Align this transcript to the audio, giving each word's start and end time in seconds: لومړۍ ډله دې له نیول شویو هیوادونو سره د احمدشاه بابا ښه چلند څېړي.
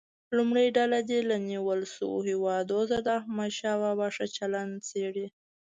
لومړۍ 0.37 0.67
ډله 0.77 0.99
دې 1.09 1.19
له 1.29 1.37
نیول 1.49 1.81
شویو 1.93 2.25
هیوادونو 2.29 2.87
سره 2.89 2.99
د 3.05 3.09
احمدشاه 3.19 3.77
بابا 3.83 4.07
ښه 4.15 4.25
چلند 4.37 4.73
څېړي. 4.89 5.27